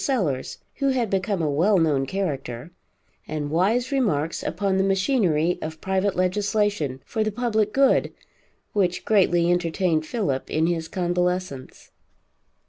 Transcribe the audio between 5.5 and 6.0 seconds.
of